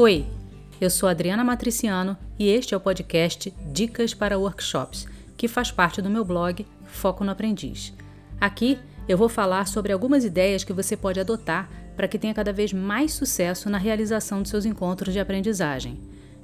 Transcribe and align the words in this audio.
Oi, 0.00 0.24
eu 0.80 0.88
sou 0.88 1.08
Adriana 1.08 1.42
Matriciano 1.42 2.16
e 2.38 2.48
este 2.48 2.72
é 2.72 2.76
o 2.76 2.80
podcast 2.80 3.52
Dicas 3.72 4.14
para 4.14 4.38
Workshops, 4.38 5.08
que 5.36 5.48
faz 5.48 5.72
parte 5.72 6.00
do 6.00 6.08
meu 6.08 6.24
blog 6.24 6.64
Foco 6.84 7.24
no 7.24 7.32
Aprendiz. 7.32 7.92
Aqui 8.40 8.78
eu 9.08 9.18
vou 9.18 9.28
falar 9.28 9.66
sobre 9.66 9.92
algumas 9.92 10.24
ideias 10.24 10.62
que 10.62 10.72
você 10.72 10.96
pode 10.96 11.18
adotar 11.18 11.68
para 11.96 12.06
que 12.06 12.16
tenha 12.16 12.32
cada 12.32 12.52
vez 12.52 12.72
mais 12.72 13.12
sucesso 13.12 13.68
na 13.68 13.76
realização 13.76 14.40
de 14.40 14.48
seus 14.48 14.64
encontros 14.64 15.12
de 15.12 15.18
aprendizagem. 15.18 15.98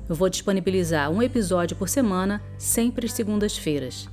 Eu 0.08 0.16
vou 0.16 0.29
disponibilizar 0.29 1.08
um 1.08 1.22
episódio 1.22 1.76
por 1.76 1.89
semana, 1.89 2.43
sempre 2.58 3.07
às 3.07 3.12
segundas-feiras. 3.12 4.08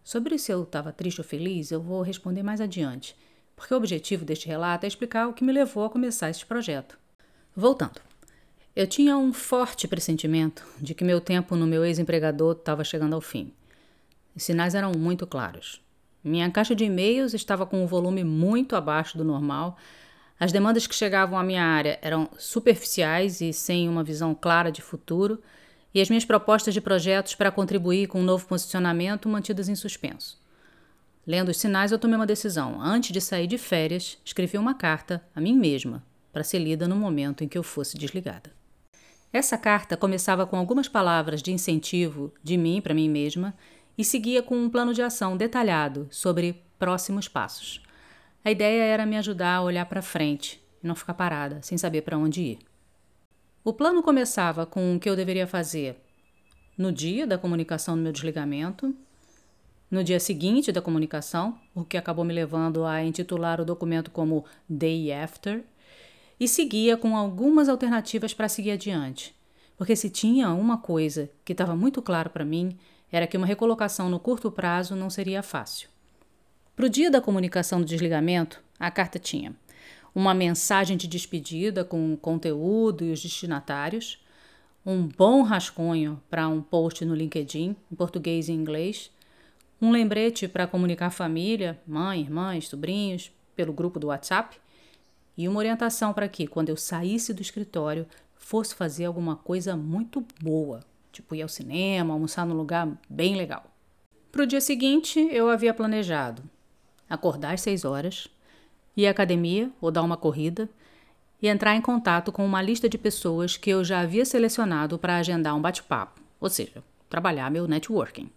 Sobre 0.04 0.38
se 0.38 0.52
eu 0.52 0.62
estava 0.62 0.92
triste 0.92 1.22
ou 1.22 1.24
feliz, 1.24 1.70
eu 1.70 1.80
vou 1.80 2.02
responder 2.02 2.42
mais 2.42 2.60
adiante, 2.60 3.16
porque 3.56 3.72
o 3.72 3.76
objetivo 3.78 4.22
deste 4.22 4.46
relato 4.46 4.84
é 4.84 4.86
explicar 4.86 5.26
o 5.26 5.32
que 5.32 5.42
me 5.42 5.50
levou 5.50 5.86
a 5.86 5.88
começar 5.90 6.28
esse 6.28 6.44
projeto. 6.44 6.98
Voltando. 7.56 8.02
Eu 8.76 8.86
tinha 8.86 9.16
um 9.16 9.32
forte 9.32 9.88
pressentimento 9.88 10.62
de 10.78 10.94
que 10.94 11.04
meu 11.04 11.22
tempo 11.22 11.56
no 11.56 11.66
meu 11.66 11.82
ex-empregador 11.86 12.52
estava 12.52 12.84
chegando 12.84 13.14
ao 13.14 13.20
fim. 13.22 13.50
Os 14.36 14.42
sinais 14.42 14.74
eram 14.74 14.92
muito 14.92 15.26
claros. 15.26 15.80
Minha 16.22 16.50
caixa 16.50 16.74
de 16.74 16.84
e-mails 16.84 17.32
estava 17.32 17.64
com 17.64 17.82
um 17.82 17.86
volume 17.86 18.22
muito 18.24 18.76
abaixo 18.76 19.16
do 19.16 19.24
normal. 19.24 19.78
As 20.38 20.52
demandas 20.52 20.86
que 20.86 20.94
chegavam 20.94 21.38
à 21.38 21.42
minha 21.42 21.64
área 21.64 21.98
eram 22.02 22.28
superficiais 22.36 23.40
e 23.40 23.54
sem 23.54 23.88
uma 23.88 24.04
visão 24.04 24.34
clara 24.34 24.70
de 24.70 24.82
futuro 24.82 25.40
e 25.94 26.00
as 26.00 26.08
minhas 26.10 26.24
propostas 26.24 26.74
de 26.74 26.80
projetos 26.80 27.34
para 27.34 27.52
contribuir 27.52 28.08
com 28.08 28.20
um 28.20 28.24
novo 28.24 28.46
posicionamento 28.46 29.28
mantidas 29.28 29.68
em 29.68 29.76
suspenso. 29.76 30.42
Lendo 31.26 31.50
os 31.50 31.56
sinais, 31.56 31.92
eu 31.92 31.98
tomei 31.98 32.16
uma 32.16 32.26
decisão. 32.26 32.82
Antes 32.82 33.12
de 33.12 33.20
sair 33.20 33.46
de 33.46 33.56
férias, 33.56 34.18
escrevi 34.24 34.58
uma 34.58 34.74
carta 34.74 35.22
a 35.34 35.40
mim 35.40 35.56
mesma 35.56 36.04
para 36.32 36.42
ser 36.42 36.58
lida 36.58 36.88
no 36.88 36.96
momento 36.96 37.44
em 37.44 37.48
que 37.48 37.56
eu 37.56 37.62
fosse 37.62 37.96
desligada. 37.96 38.50
Essa 39.32 39.56
carta 39.56 39.96
começava 39.96 40.46
com 40.46 40.56
algumas 40.56 40.88
palavras 40.88 41.42
de 41.42 41.52
incentivo 41.52 42.32
de 42.42 42.56
mim 42.56 42.80
para 42.80 42.94
mim 42.94 43.08
mesma 43.08 43.54
e 43.96 44.04
seguia 44.04 44.42
com 44.42 44.56
um 44.56 44.68
plano 44.68 44.92
de 44.92 45.02
ação 45.02 45.36
detalhado 45.36 46.06
sobre 46.10 46.62
próximos 46.78 47.28
passos. 47.28 47.80
A 48.44 48.50
ideia 48.50 48.82
era 48.82 49.06
me 49.06 49.16
ajudar 49.16 49.56
a 49.56 49.62
olhar 49.62 49.86
para 49.86 50.02
frente 50.02 50.62
e 50.82 50.86
não 50.86 50.94
ficar 50.94 51.14
parada, 51.14 51.60
sem 51.62 51.78
saber 51.78 52.02
para 52.02 52.18
onde 52.18 52.42
ir. 52.42 52.58
O 53.66 53.72
plano 53.72 54.02
começava 54.02 54.66
com 54.66 54.94
o 54.94 55.00
que 55.00 55.08
eu 55.08 55.16
deveria 55.16 55.46
fazer 55.46 55.96
no 56.76 56.92
dia 56.92 57.26
da 57.26 57.38
comunicação 57.38 57.96
do 57.96 58.02
meu 58.02 58.12
desligamento, 58.12 58.94
no 59.90 60.04
dia 60.04 60.20
seguinte 60.20 60.70
da 60.70 60.82
comunicação, 60.82 61.58
o 61.74 61.82
que 61.82 61.96
acabou 61.96 62.26
me 62.26 62.34
levando 62.34 62.84
a 62.84 63.02
intitular 63.02 63.62
o 63.62 63.64
documento 63.64 64.10
como 64.10 64.44
Day 64.68 65.10
After, 65.10 65.64
e 66.38 66.46
seguia 66.46 66.98
com 66.98 67.16
algumas 67.16 67.70
alternativas 67.70 68.34
para 68.34 68.50
seguir 68.50 68.72
adiante. 68.72 69.34
Porque 69.78 69.96
se 69.96 70.10
tinha 70.10 70.50
uma 70.50 70.76
coisa 70.76 71.30
que 71.42 71.52
estava 71.52 71.74
muito 71.74 72.02
claro 72.02 72.28
para 72.28 72.44
mim, 72.44 72.76
era 73.10 73.26
que 73.26 73.38
uma 73.38 73.46
recolocação 73.46 74.10
no 74.10 74.20
curto 74.20 74.50
prazo 74.50 74.94
não 74.94 75.08
seria 75.08 75.42
fácil. 75.42 75.88
Para 76.76 76.84
o 76.84 76.90
dia 76.90 77.10
da 77.10 77.20
comunicação 77.22 77.80
do 77.80 77.86
desligamento, 77.86 78.62
a 78.78 78.90
carta 78.90 79.18
tinha 79.18 79.56
uma 80.14 80.32
mensagem 80.32 80.96
de 80.96 81.08
despedida 81.08 81.84
com 81.84 82.12
o 82.12 82.16
conteúdo 82.16 83.04
e 83.04 83.12
os 83.12 83.20
destinatários, 83.20 84.24
um 84.86 85.08
bom 85.08 85.42
rascunho 85.42 86.22
para 86.30 86.48
um 86.48 86.62
post 86.62 87.04
no 87.04 87.14
LinkedIn, 87.14 87.74
em 87.90 87.94
português 87.96 88.48
e 88.48 88.52
inglês, 88.52 89.10
um 89.80 89.90
lembrete 89.90 90.46
para 90.46 90.66
comunicar 90.66 91.10
família, 91.10 91.80
mãe, 91.86 92.20
irmãs, 92.20 92.68
sobrinhos, 92.68 93.32
pelo 93.56 93.72
grupo 93.72 93.98
do 93.98 94.08
WhatsApp, 94.08 94.56
e 95.36 95.48
uma 95.48 95.58
orientação 95.58 96.12
para 96.12 96.28
que, 96.28 96.46
quando 96.46 96.68
eu 96.68 96.76
saísse 96.76 97.34
do 97.34 97.42
escritório, 97.42 98.06
fosse 98.36 98.74
fazer 98.74 99.06
alguma 99.06 99.34
coisa 99.34 99.76
muito 99.76 100.24
boa, 100.40 100.80
tipo 101.10 101.34
ir 101.34 101.42
ao 101.42 101.48
cinema, 101.48 102.14
almoçar 102.14 102.46
num 102.46 102.54
lugar 102.54 102.88
bem 103.08 103.34
legal. 103.36 103.64
Para 104.30 104.42
o 104.42 104.46
dia 104.46 104.60
seguinte, 104.60 105.18
eu 105.32 105.48
havia 105.48 105.74
planejado 105.74 106.42
acordar 107.08 107.54
às 107.54 107.60
seis 107.60 107.84
horas, 107.84 108.28
ir 108.96 109.06
à 109.06 109.10
academia 109.10 109.70
ou 109.80 109.90
dar 109.90 110.02
uma 110.02 110.16
corrida 110.16 110.68
e 111.40 111.48
entrar 111.48 111.74
em 111.74 111.80
contato 111.80 112.32
com 112.32 112.44
uma 112.44 112.62
lista 112.62 112.88
de 112.88 112.96
pessoas 112.96 113.56
que 113.56 113.70
eu 113.70 113.84
já 113.84 114.00
havia 114.00 114.24
selecionado 114.24 114.98
para 114.98 115.16
agendar 115.16 115.54
um 115.54 115.60
bate-papo, 115.60 116.20
ou 116.40 116.48
seja, 116.48 116.82
trabalhar 117.08 117.50
meu 117.50 117.68
networking. 117.68 118.30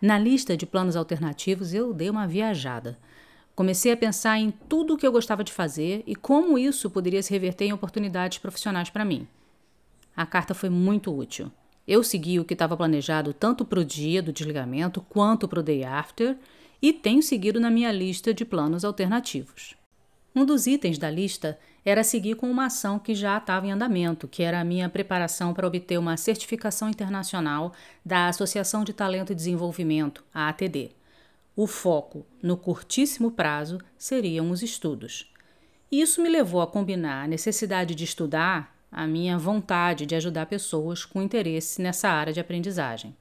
Na 0.00 0.18
lista 0.18 0.56
de 0.56 0.66
planos 0.66 0.96
alternativos, 0.96 1.74
eu 1.74 1.92
dei 1.92 2.08
uma 2.08 2.26
viajada. 2.26 2.98
Comecei 3.54 3.90
a 3.90 3.96
pensar 3.96 4.38
em 4.38 4.52
tudo 4.68 4.94
o 4.94 4.96
que 4.96 5.06
eu 5.06 5.10
gostava 5.10 5.42
de 5.42 5.52
fazer 5.52 6.04
e 6.06 6.14
como 6.14 6.56
isso 6.56 6.88
poderia 6.88 7.22
se 7.22 7.32
reverter 7.32 7.66
em 7.66 7.72
oportunidades 7.72 8.38
profissionais 8.38 8.90
para 8.90 9.04
mim. 9.04 9.26
A 10.16 10.24
carta 10.24 10.54
foi 10.54 10.68
muito 10.68 11.16
útil. 11.16 11.50
Eu 11.86 12.04
segui 12.04 12.38
o 12.38 12.44
que 12.44 12.52
estava 12.52 12.76
planejado 12.76 13.32
tanto 13.32 13.64
para 13.64 13.80
o 13.80 13.84
dia 13.84 14.22
do 14.22 14.32
desligamento 14.32 15.00
quanto 15.08 15.48
para 15.48 15.60
o 15.60 15.62
day 15.62 15.84
after 15.84 16.36
e 16.80 16.92
tenho 16.92 17.22
seguido 17.22 17.58
na 17.58 17.70
minha 17.70 17.90
lista 17.90 18.32
de 18.32 18.44
planos 18.44 18.84
alternativos. 18.84 19.74
Um 20.34 20.44
dos 20.44 20.66
itens 20.66 20.98
da 20.98 21.10
lista 21.10 21.58
era 21.84 22.04
seguir 22.04 22.36
com 22.36 22.50
uma 22.50 22.66
ação 22.66 22.98
que 22.98 23.14
já 23.14 23.38
estava 23.38 23.66
em 23.66 23.72
andamento, 23.72 24.28
que 24.28 24.42
era 24.42 24.60
a 24.60 24.64
minha 24.64 24.88
preparação 24.88 25.52
para 25.52 25.66
obter 25.66 25.98
uma 25.98 26.16
certificação 26.16 26.88
internacional 26.88 27.72
da 28.04 28.28
Associação 28.28 28.84
de 28.84 28.92
Talento 28.92 29.32
e 29.32 29.34
Desenvolvimento, 29.34 30.22
a 30.32 30.48
ATD. 30.48 30.90
O 31.56 31.66
foco, 31.66 32.24
no 32.42 32.56
curtíssimo 32.56 33.32
prazo, 33.32 33.78
seriam 33.96 34.50
os 34.50 34.62
estudos. 34.62 35.32
Isso 35.90 36.22
me 36.22 36.28
levou 36.28 36.60
a 36.60 36.66
combinar 36.66 37.24
a 37.24 37.28
necessidade 37.28 37.94
de 37.94 38.04
estudar 38.04 38.76
a 38.92 39.06
minha 39.06 39.36
vontade 39.36 40.06
de 40.06 40.14
ajudar 40.14 40.46
pessoas 40.46 41.04
com 41.04 41.22
interesse 41.22 41.82
nessa 41.82 42.08
área 42.08 42.32
de 42.32 42.40
aprendizagem. 42.40 43.16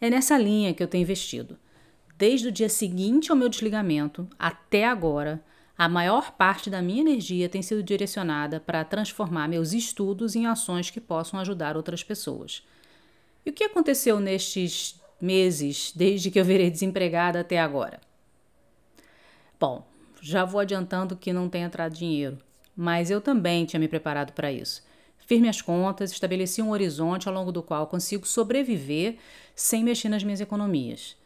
É 0.00 0.10
nessa 0.10 0.36
linha 0.36 0.74
que 0.74 0.82
eu 0.82 0.88
tenho 0.88 1.02
investido 1.02 1.56
desde 2.20 2.48
o 2.48 2.52
dia 2.52 2.68
seguinte 2.68 3.30
ao 3.30 3.36
meu 3.36 3.48
desligamento 3.48 4.28
até 4.38 4.84
agora, 4.84 5.42
a 5.76 5.88
maior 5.88 6.32
parte 6.32 6.68
da 6.68 6.82
minha 6.82 7.00
energia 7.00 7.48
tem 7.48 7.62
sido 7.62 7.82
direcionada 7.82 8.60
para 8.60 8.84
transformar 8.84 9.48
meus 9.48 9.72
estudos 9.72 10.36
em 10.36 10.46
ações 10.46 10.90
que 10.90 11.00
possam 11.00 11.40
ajudar 11.40 11.78
outras 11.78 12.04
pessoas. 12.04 12.62
E 13.44 13.48
o 13.48 13.52
que 13.54 13.64
aconteceu 13.64 14.20
nestes 14.20 15.00
meses, 15.18 15.94
desde 15.96 16.30
que 16.30 16.38
eu 16.38 16.44
virei 16.44 16.70
desempregada 16.70 17.40
até 17.40 17.58
agora? 17.58 17.98
Bom, 19.58 19.88
já 20.20 20.44
vou 20.44 20.60
adiantando 20.60 21.16
que 21.16 21.32
não 21.32 21.48
tem 21.48 21.62
entrado 21.62 21.94
dinheiro, 21.94 22.36
mas 22.76 23.10
eu 23.10 23.22
também 23.22 23.64
tinha 23.64 23.80
me 23.80 23.88
preparado 23.88 24.34
para 24.34 24.52
isso. 24.52 24.82
Fiz 25.16 25.40
minhas 25.40 25.62
contas, 25.62 26.12
estabeleci 26.12 26.60
um 26.60 26.70
horizonte 26.70 27.28
ao 27.28 27.34
longo 27.34 27.50
do 27.50 27.62
qual 27.62 27.86
consigo 27.86 28.28
sobreviver 28.28 29.16
sem 29.54 29.82
mexer 29.82 30.10
nas 30.10 30.22
minhas 30.22 30.42
economias. 30.42 31.18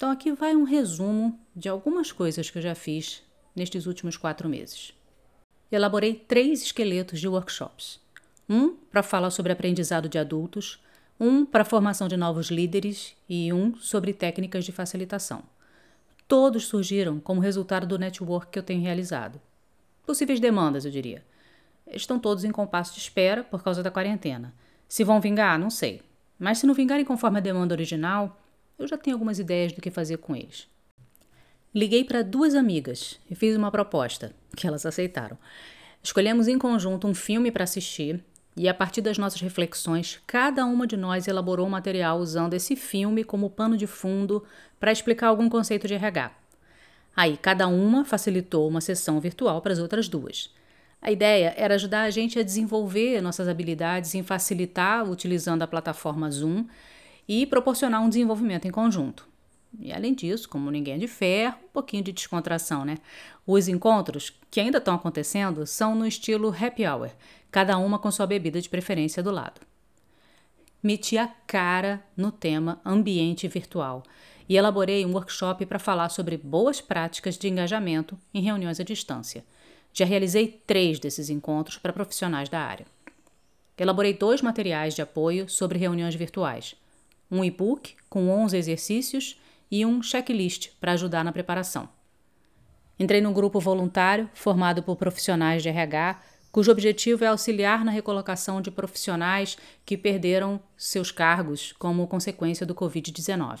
Então, 0.00 0.10
aqui 0.10 0.32
vai 0.32 0.56
um 0.56 0.64
resumo 0.64 1.38
de 1.54 1.68
algumas 1.68 2.10
coisas 2.10 2.48
que 2.48 2.56
eu 2.56 2.62
já 2.62 2.74
fiz 2.74 3.22
nestes 3.54 3.84
últimos 3.84 4.16
quatro 4.16 4.48
meses. 4.48 4.94
Elaborei 5.70 6.14
três 6.14 6.62
esqueletos 6.62 7.20
de 7.20 7.28
workshops: 7.28 8.00
um 8.48 8.74
para 8.74 9.02
falar 9.02 9.28
sobre 9.28 9.52
aprendizado 9.52 10.08
de 10.08 10.16
adultos, 10.16 10.82
um 11.20 11.44
para 11.44 11.66
formação 11.66 12.08
de 12.08 12.16
novos 12.16 12.46
líderes 12.46 13.14
e 13.28 13.52
um 13.52 13.76
sobre 13.76 14.14
técnicas 14.14 14.64
de 14.64 14.72
facilitação. 14.72 15.42
Todos 16.26 16.64
surgiram 16.64 17.20
como 17.20 17.42
resultado 17.42 17.86
do 17.86 17.98
network 17.98 18.50
que 18.50 18.58
eu 18.58 18.62
tenho 18.62 18.80
realizado. 18.80 19.38
Possíveis 20.06 20.40
demandas, 20.40 20.86
eu 20.86 20.90
diria. 20.90 21.22
Estão 21.86 22.18
todos 22.18 22.42
em 22.42 22.50
compasso 22.50 22.94
de 22.94 23.00
espera 23.00 23.44
por 23.44 23.62
causa 23.62 23.82
da 23.82 23.90
quarentena. 23.90 24.54
Se 24.88 25.04
vão 25.04 25.20
vingar, 25.20 25.58
não 25.58 25.68
sei. 25.68 26.00
mas 26.38 26.56
se 26.56 26.66
não 26.66 26.72
vingarem 26.72 27.04
conforme 27.04 27.36
a 27.36 27.42
demanda 27.42 27.74
original, 27.74 28.40
eu 28.82 28.88
já 28.88 28.96
tenho 28.96 29.16
algumas 29.16 29.38
ideias 29.38 29.72
do 29.72 29.80
que 29.80 29.90
fazer 29.90 30.16
com 30.18 30.34
eles. 30.34 30.68
Liguei 31.74 32.02
para 32.02 32.22
duas 32.22 32.54
amigas 32.54 33.20
e 33.30 33.34
fiz 33.34 33.56
uma 33.56 33.70
proposta, 33.70 34.32
que 34.56 34.66
elas 34.66 34.84
aceitaram. 34.84 35.38
Escolhemos 36.02 36.48
em 36.48 36.58
conjunto 36.58 37.06
um 37.06 37.14
filme 37.14 37.52
para 37.52 37.64
assistir 37.64 38.24
e, 38.56 38.68
a 38.68 38.74
partir 38.74 39.00
das 39.00 39.18
nossas 39.18 39.40
reflexões, 39.40 40.20
cada 40.26 40.64
uma 40.64 40.86
de 40.86 40.96
nós 40.96 41.28
elaborou 41.28 41.66
um 41.66 41.70
material 41.70 42.18
usando 42.18 42.54
esse 42.54 42.74
filme 42.74 43.22
como 43.22 43.50
pano 43.50 43.76
de 43.76 43.86
fundo 43.86 44.42
para 44.80 44.90
explicar 44.90 45.28
algum 45.28 45.48
conceito 45.48 45.86
de 45.86 45.94
RH. 45.94 46.32
Aí, 47.14 47.36
cada 47.36 47.68
uma 47.68 48.04
facilitou 48.04 48.66
uma 48.66 48.80
sessão 48.80 49.20
virtual 49.20 49.60
para 49.60 49.72
as 49.72 49.78
outras 49.78 50.08
duas. 50.08 50.52
A 51.02 51.10
ideia 51.10 51.54
era 51.56 51.74
ajudar 51.74 52.02
a 52.02 52.10
gente 52.10 52.38
a 52.38 52.42
desenvolver 52.42 53.20
nossas 53.20 53.48
habilidades 53.48 54.14
em 54.14 54.22
facilitar 54.22 55.08
utilizando 55.08 55.62
a 55.62 55.66
plataforma 55.66 56.30
Zoom 56.30 56.66
e 57.32 57.46
proporcionar 57.46 58.02
um 58.02 58.08
desenvolvimento 58.08 58.66
em 58.66 58.72
conjunto. 58.72 59.24
E 59.78 59.92
além 59.92 60.12
disso, 60.12 60.48
como 60.48 60.68
ninguém 60.68 60.94
é 60.94 60.98
de 60.98 61.06
ferro, 61.06 61.58
um 61.62 61.72
pouquinho 61.72 62.02
de 62.02 62.10
descontração, 62.10 62.84
né? 62.84 62.98
Os 63.46 63.68
encontros, 63.68 64.36
que 64.50 64.58
ainda 64.58 64.78
estão 64.78 64.96
acontecendo, 64.96 65.64
são 65.64 65.94
no 65.94 66.04
estilo 66.04 66.48
happy 66.48 66.84
hour, 66.84 67.10
cada 67.48 67.78
uma 67.78 68.00
com 68.00 68.10
sua 68.10 68.26
bebida 68.26 68.60
de 68.60 68.68
preferência 68.68 69.22
do 69.22 69.30
lado. 69.30 69.60
Meti 70.82 71.16
a 71.16 71.28
cara 71.46 72.02
no 72.16 72.32
tema 72.32 72.80
ambiente 72.84 73.46
virtual 73.46 74.02
e 74.48 74.56
elaborei 74.56 75.06
um 75.06 75.12
workshop 75.12 75.64
para 75.66 75.78
falar 75.78 76.08
sobre 76.08 76.36
boas 76.36 76.80
práticas 76.80 77.38
de 77.38 77.46
engajamento 77.46 78.18
em 78.34 78.42
reuniões 78.42 78.80
à 78.80 78.82
distância. 78.82 79.44
Já 79.92 80.04
realizei 80.04 80.60
três 80.66 80.98
desses 80.98 81.30
encontros 81.30 81.78
para 81.78 81.92
profissionais 81.92 82.48
da 82.48 82.58
área. 82.58 82.86
Elaborei 83.78 84.14
dois 84.14 84.42
materiais 84.42 84.94
de 84.94 85.02
apoio 85.02 85.48
sobre 85.48 85.78
reuniões 85.78 86.16
virtuais: 86.16 86.74
um 87.30 87.44
e-book 87.44 87.94
com 88.08 88.28
11 88.28 88.56
exercícios 88.56 89.40
e 89.70 89.86
um 89.86 90.02
checklist 90.02 90.70
para 90.80 90.92
ajudar 90.92 91.24
na 91.24 91.32
preparação. 91.32 91.88
Entrei 92.98 93.20
num 93.20 93.32
grupo 93.32 93.60
voluntário 93.60 94.28
formado 94.34 94.82
por 94.82 94.96
profissionais 94.96 95.62
de 95.62 95.68
RH, 95.68 96.20
cujo 96.52 96.70
objetivo 96.70 97.24
é 97.24 97.28
auxiliar 97.28 97.84
na 97.84 97.90
recolocação 97.90 98.60
de 98.60 98.70
profissionais 98.70 99.56
que 99.86 99.96
perderam 99.96 100.60
seus 100.76 101.10
cargos 101.10 101.72
como 101.78 102.06
consequência 102.06 102.66
do 102.66 102.74
Covid-19. 102.74 103.60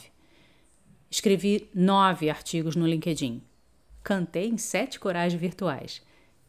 Escrevi 1.10 1.68
nove 1.74 2.28
artigos 2.28 2.76
no 2.76 2.86
LinkedIn. 2.86 3.42
Cantei 4.02 4.48
em 4.48 4.58
sete 4.58 5.00
corais 5.00 5.32
virtuais. 5.32 6.02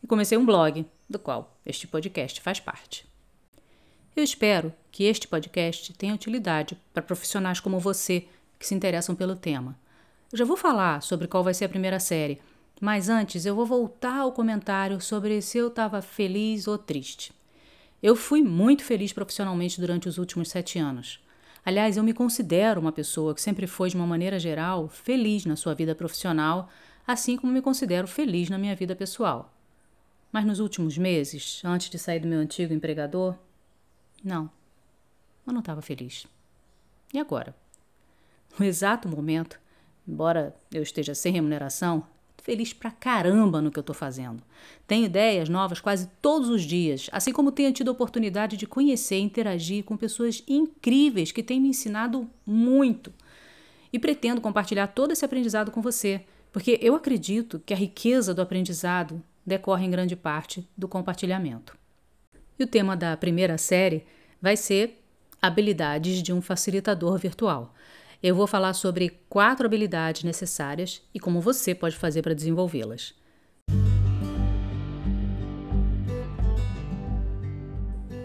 E 0.04 0.08
comecei 0.08 0.38
um 0.38 0.46
blog, 0.46 0.86
do 1.10 1.20
qual 1.20 1.58
este 1.66 1.88
podcast 1.88 2.42
faz 2.42 2.60
parte. 2.60 3.11
Eu 4.14 4.26
espero 4.26 4.74
que 4.92 5.06
este 5.06 5.26
podcast 5.26 5.94
tenha 5.94 6.14
utilidade 6.14 6.78
para 6.94 7.02
profissionais 7.02 7.62
como 7.62 7.80
você 7.80 8.26
que 8.60 8.68
se 8.68 8.76
interessam 8.76 9.16
pelo 9.16 9.38
tema. 9.38 9.80
Eu 10.30 10.38
já 10.38 10.44
vou 10.44 10.58
falar 10.58 11.02
sobre 11.02 11.30
qual 11.30 11.46
vai 11.46 11.54
ser 11.54 11.64
a 11.64 11.70
primeira 11.70 11.98
série, 11.98 12.42
mas 12.82 13.08
antes 13.08 13.46
eu 13.46 13.56
vou 13.56 13.66
voltar 13.66 14.18
ao 14.18 14.34
comentário 14.34 15.00
sobre 15.00 15.42
se 15.42 15.58
eu 15.58 15.70
estava 15.70 16.02
feliz 16.02 16.68
ou 16.68 16.78
triste. 16.78 17.32
Eu 18.04 18.14
fui 18.14 18.44
muito 18.44 18.84
feliz 18.84 19.14
profissionalmente 19.14 19.80
durante 19.80 20.10
os 20.10 20.18
últimos 20.18 20.50
sete 20.50 20.78
anos. 20.78 21.24
Aliás, 21.64 21.96
eu 21.96 22.04
me 22.04 22.14
considero 22.14 22.82
uma 22.82 22.92
pessoa 22.92 23.34
que 23.34 23.42
sempre 23.42 23.66
foi, 23.66 23.90
de 23.90 23.96
uma 23.96 24.08
maneira 24.08 24.38
geral, 24.38 24.90
feliz 24.90 25.46
na 25.46 25.56
sua 25.56 25.74
vida 25.74 25.96
profissional, 25.96 26.70
assim 27.08 27.38
como 27.38 27.54
me 27.54 27.62
considero 27.62 28.08
feliz 28.08 28.50
na 28.50 28.58
minha 28.58 28.76
vida 28.76 28.94
pessoal. 28.94 29.54
Mas 30.34 30.44
nos 30.44 30.60
últimos 30.60 30.98
meses, 30.98 31.62
antes 31.64 31.90
de 31.90 31.98
sair 31.98 32.20
do 32.20 32.28
meu 32.28 32.40
antigo 32.40 32.74
empregador, 32.74 33.38
não, 34.24 34.50
eu 35.46 35.54
não 35.54 35.60
estava 35.60 35.82
feliz. 35.82 36.26
E 37.14 37.20
agora? 37.20 37.56
No 38.58 38.66
exato 38.66 39.08
momento, 39.08 39.60
embora 40.08 40.56
eu 40.72 40.84
esteja 40.84 41.16
sem 41.16 41.34
remuneração, 41.34 42.06
feliz 42.42 42.74
pra 42.74 42.92
caramba 42.92 43.62
no 43.62 43.72
que 43.72 43.78
eu 43.78 43.82
estou 43.82 43.96
fazendo. 43.96 44.44
Tenho 44.88 45.06
ideias 45.06 45.48
novas 45.48 45.80
quase 45.80 46.10
todos 46.22 46.50
os 46.50 46.64
dias, 46.64 47.10
assim 47.12 47.32
como 47.32 47.52
tenho 47.52 47.72
tido 47.72 47.90
a 47.90 47.92
oportunidade 47.92 48.58
de 48.58 48.68
conhecer 48.68 49.18
e 49.18 49.22
interagir 49.22 49.84
com 49.84 49.96
pessoas 49.96 50.44
incríveis 50.48 51.32
que 51.32 51.44
têm 51.44 51.62
me 51.62 51.70
ensinado 51.70 52.30
muito. 52.46 53.14
E 53.94 54.00
pretendo 54.00 54.42
compartilhar 54.42 54.88
todo 54.88 55.12
esse 55.12 55.24
aprendizado 55.26 55.72
com 55.72 55.82
você, 55.82 56.26
porque 56.52 56.80
eu 56.82 56.96
acredito 56.96 57.62
que 57.66 57.74
a 57.74 57.78
riqueza 57.78 58.34
do 58.34 58.42
aprendizado 58.42 59.22
decorre 59.46 59.86
em 59.86 59.92
grande 59.92 60.16
parte 60.16 60.68
do 60.78 60.88
compartilhamento. 60.88 61.81
O 62.62 62.68
tema 62.68 62.96
da 62.96 63.18
primeira 63.18 63.58
série 63.58 64.06
vai 64.40 64.56
ser 64.56 65.04
habilidades 65.42 66.22
de 66.22 66.32
um 66.32 66.44
facilitador 66.44 67.18
virtual. 67.18 67.74
Eu 68.22 68.36
vou 68.36 68.46
falar 68.46 68.74
sobre 68.74 69.20
quatro 69.28 69.66
habilidades 69.66 70.24
necessárias 70.24 71.02
e 71.12 71.20
como 71.20 71.42
você 71.42 71.74
pode 71.74 71.98
fazer 71.98 72.22
para 72.22 72.36
desenvolvê-las. 72.36 73.16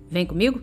Vem 0.10 0.26
comigo? 0.26 0.62